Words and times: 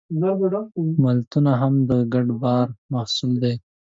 ملتونه 1.03 1.51
هم 1.61 1.73
د 1.89 1.91
ګډ 2.13 2.27
باور 2.41 2.67
محصول 2.93 3.31
دي. 3.43 3.53